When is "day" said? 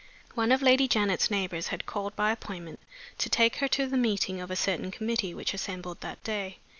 6.23-6.57